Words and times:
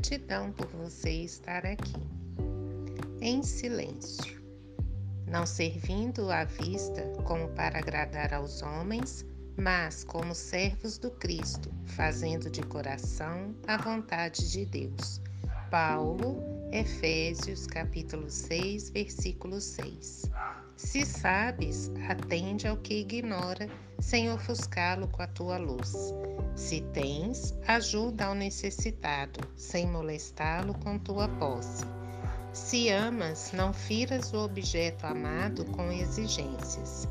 Gratidão 0.00 0.50
por 0.52 0.66
você 0.68 1.10
estar 1.10 1.66
aqui. 1.66 1.92
Em 3.20 3.42
silêncio, 3.42 4.42
não 5.26 5.44
servindo 5.44 6.30
à 6.30 6.44
vista 6.44 7.02
como 7.26 7.50
para 7.50 7.80
agradar 7.80 8.32
aos 8.32 8.62
homens, 8.62 9.26
mas 9.58 10.02
como 10.02 10.34
servos 10.34 10.96
do 10.96 11.10
Cristo, 11.10 11.70
fazendo 11.84 12.48
de 12.48 12.62
coração 12.62 13.54
a 13.66 13.76
vontade 13.76 14.50
de 14.50 14.64
Deus. 14.64 15.20
Paulo, 15.70 16.42
Efésios 16.72 17.66
capítulo 17.66 18.30
6, 18.30 18.90
versículo 18.90 19.60
6. 19.60 20.30
Se 20.76 21.04
sabes, 21.04 21.90
atende 22.08 22.68
ao 22.68 22.76
que 22.76 23.00
ignora, 23.00 23.68
sem 23.98 24.30
ofuscá-lo 24.30 25.08
com 25.08 25.20
a 25.20 25.26
tua 25.26 25.58
luz. 25.58 26.14
Se 26.54 26.80
tens, 26.92 27.52
ajuda 27.66 28.26
ao 28.26 28.36
necessitado, 28.36 29.40
sem 29.56 29.84
molestá-lo 29.84 30.74
com 30.74 30.96
tua 30.96 31.28
posse. 31.28 31.84
Se 32.52 32.88
amas, 32.88 33.50
não 33.52 33.72
firas 33.72 34.32
o 34.32 34.38
objeto 34.38 35.06
amado 35.06 35.64
com 35.72 35.90
exigências. 35.90 37.08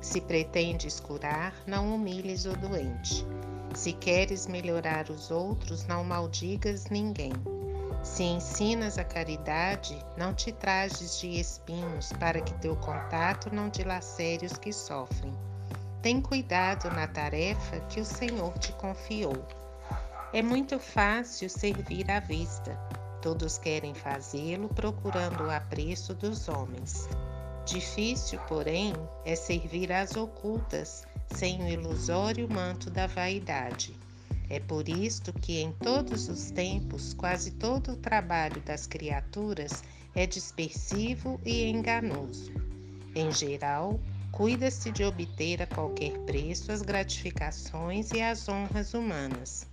Se 0.00 0.20
pretendes 0.20 1.00
curar, 1.00 1.52
não 1.66 1.92
humilhes 1.92 2.44
o 2.44 2.56
doente. 2.56 3.26
Se 3.74 3.92
queres 3.92 4.46
melhorar 4.46 5.10
os 5.10 5.32
outros, 5.32 5.86
não 5.88 6.04
maldigas 6.04 6.88
ninguém. 6.88 7.32
Se 8.02 8.24
ensinas 8.24 8.98
a 8.98 9.04
caridade, 9.04 9.96
não 10.16 10.34
te 10.34 10.50
trajes 10.50 11.20
de 11.20 11.38
espinhos, 11.38 12.12
para 12.14 12.40
que 12.40 12.52
teu 12.54 12.74
contato 12.76 13.54
não 13.54 13.68
dilacere 13.68 14.44
os 14.44 14.58
que 14.58 14.72
sofrem. 14.72 15.32
Tem 16.02 16.20
cuidado 16.20 16.90
na 16.90 17.06
tarefa 17.06 17.78
que 17.88 18.00
o 18.00 18.04
Senhor 18.04 18.58
te 18.58 18.72
confiou. 18.72 19.46
É 20.32 20.42
muito 20.42 20.80
fácil 20.80 21.48
servir 21.48 22.10
à 22.10 22.18
vista. 22.18 22.76
Todos 23.22 23.56
querem 23.56 23.94
fazê-lo 23.94 24.68
procurando 24.68 25.44
o 25.44 25.50
apreço 25.50 26.12
dos 26.12 26.48
homens. 26.48 27.08
Difícil, 27.64 28.40
porém, 28.48 28.92
é 29.24 29.36
servir 29.36 29.92
às 29.92 30.16
ocultas, 30.16 31.04
sem 31.28 31.62
o 31.62 31.68
ilusório 31.68 32.52
manto 32.52 32.90
da 32.90 33.06
vaidade. 33.06 33.94
É 34.52 34.60
por 34.60 34.86
isto 34.86 35.32
que 35.32 35.62
em 35.62 35.72
todos 35.72 36.28
os 36.28 36.50
tempos, 36.50 37.14
quase 37.14 37.52
todo 37.52 37.92
o 37.92 37.96
trabalho 37.96 38.60
das 38.60 38.86
criaturas 38.86 39.82
é 40.14 40.26
dispersivo 40.26 41.40
e 41.42 41.70
enganoso. 41.70 42.52
Em 43.14 43.32
geral, 43.32 43.98
cuida-se 44.30 44.92
de 44.92 45.04
obter 45.04 45.62
a 45.62 45.66
qualquer 45.66 46.18
preço 46.26 46.70
as 46.70 46.82
gratificações 46.82 48.10
e 48.10 48.20
as 48.20 48.46
honras 48.46 48.92
humanas. 48.92 49.66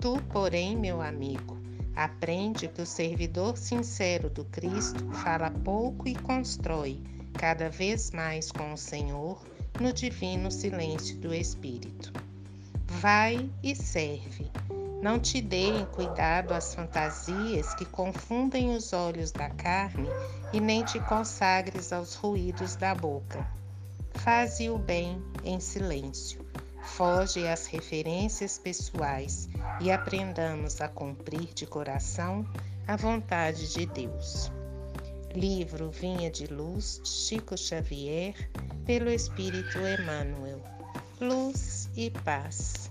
Tu, 0.00 0.16
porém, 0.32 0.74
meu 0.74 1.02
amigo, 1.02 1.58
aprende 1.94 2.68
que 2.68 2.80
o 2.80 2.86
servidor 2.86 3.58
sincero 3.58 4.30
do 4.30 4.46
Cristo 4.46 5.04
fala 5.12 5.50
pouco 5.50 6.08
e 6.08 6.14
constrói, 6.14 7.02
cada 7.34 7.68
vez 7.68 8.12
mais 8.12 8.50
com 8.50 8.72
o 8.72 8.78
Senhor, 8.78 9.44
no 9.78 9.92
divino 9.92 10.50
silêncio 10.50 11.18
do 11.18 11.34
Espírito. 11.34 12.25
Vai 13.00 13.50
e 13.62 13.76
serve. 13.76 14.50
Não 15.02 15.20
te 15.20 15.42
deem 15.42 15.84
cuidado 15.86 16.54
às 16.54 16.74
fantasias 16.74 17.74
que 17.74 17.84
confundem 17.84 18.74
os 18.74 18.94
olhos 18.94 19.30
da 19.30 19.50
carne 19.50 20.08
e 20.50 20.60
nem 20.60 20.82
te 20.82 20.98
consagres 21.00 21.92
aos 21.92 22.14
ruídos 22.14 22.74
da 22.74 22.94
boca. 22.94 23.46
Faze 24.14 24.70
o 24.70 24.78
bem 24.78 25.22
em 25.44 25.60
silêncio. 25.60 26.40
Foge 26.82 27.46
às 27.46 27.66
referências 27.66 28.58
pessoais 28.58 29.46
e 29.78 29.90
aprendamos 29.90 30.80
a 30.80 30.88
cumprir 30.88 31.52
de 31.52 31.66
coração 31.66 32.48
a 32.88 32.96
vontade 32.96 33.74
de 33.74 33.84
Deus. 33.84 34.50
Livro 35.34 35.90
Vinha 35.90 36.30
de 36.30 36.46
Luz, 36.46 37.02
Chico 37.04 37.58
Xavier, 37.58 38.34
pelo 38.86 39.10
Espírito 39.10 39.76
Emmanuel. 39.78 40.62
Luz 41.20 41.90
e 41.94 42.10
paz. 42.10 42.90